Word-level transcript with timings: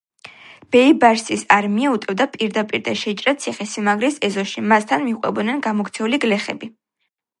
ბეიბარსის 0.75 1.43
არმია 1.57 1.91
უტევდა 1.97 2.27
პირდაპირ 2.37 2.81
და 2.87 2.95
შეიჭრა 3.01 3.33
ციხე 3.43 3.67
სიმაგრის 3.75 4.19
ეზოში 4.29 4.65
მას 4.73 4.89
თან 4.93 5.07
მიჰყვებოდნენ 5.11 5.61
გამოქცეული 5.69 6.21
გლეხები. 6.25 6.73